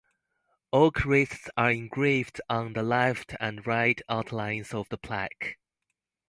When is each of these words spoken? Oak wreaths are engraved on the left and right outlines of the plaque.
Oak 0.73 1.05
wreaths 1.05 1.47
are 1.55 1.69
engraved 1.69 2.41
on 2.49 2.73
the 2.73 2.81
left 2.81 3.35
and 3.39 3.63
right 3.67 4.01
outlines 4.09 4.73
of 4.73 4.89
the 4.89 4.97
plaque. 4.97 5.59